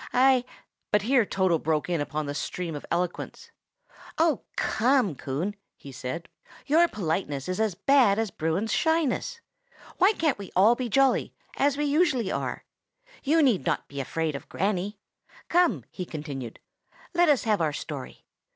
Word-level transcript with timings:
I—" 0.13 0.45
But 0.91 1.03
here 1.03 1.27
Toto 1.27 1.59
broke 1.59 1.87
in 1.87 2.01
upon 2.01 2.25
the 2.25 2.33
stream 2.33 2.75
of 2.75 2.87
eloquence. 2.89 3.51
"Oh, 4.17 4.41
come, 4.55 5.13
Coon!" 5.13 5.55
he 5.77 5.93
cried, 5.93 6.27
"your 6.65 6.87
politeness 6.87 7.47
is 7.47 7.59
as 7.59 7.75
bad 7.75 8.17
as 8.17 8.31
Bruin's 8.31 8.73
shyness. 8.73 9.41
Why 9.99 10.13
can't 10.13 10.39
we 10.39 10.51
all 10.55 10.73
be 10.73 10.89
jolly, 10.89 11.35
as 11.55 11.77
we 11.77 11.85
usually 11.85 12.31
are? 12.31 12.63
You 13.23 13.43
need 13.43 13.67
not 13.67 13.87
be 13.87 13.99
afraid 13.99 14.35
of 14.35 14.49
Granny. 14.49 14.97
"Come," 15.49 15.85
he 15.91 16.03
continued, 16.03 16.59
"let 17.13 17.29
us 17.29 17.43
have 17.43 17.61
our 17.61 17.71
story. 17.71 18.25